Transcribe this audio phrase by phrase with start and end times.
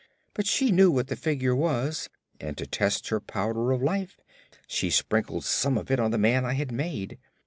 [0.33, 2.09] But she knew what the figure was
[2.39, 4.19] and to test her Powder of Life
[4.65, 7.19] she sprinkled some of it on the man I had made.